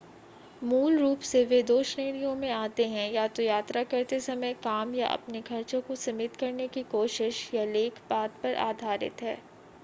मूल 0.61 0.97
रूप 0.99 1.19
से 1.21 1.43
वे 1.45 1.61
दो 1.63 1.81
श्रेणियों 1.83 2.33
में 2.35 2.49
आते 2.51 2.85
हैं 2.85 3.11
या 3.11 3.27
तो 3.27 3.43
यात्रा 3.43 3.83
करते 3.83 4.19
समय 4.19 4.53
काम 4.63 4.95
या 4.95 5.07
अपने 5.09 5.41
खर्चो 5.41 5.81
को 5.81 5.95
सिमित 5.97 6.35
करने 6.35 6.67
की 6.67 6.83
कोशिश 6.91 7.49
यह 7.53 7.71
लेख 7.73 8.01
बाद 8.09 8.39
पर 8.43 8.55
आधारित 8.65 9.21
है 9.21 9.37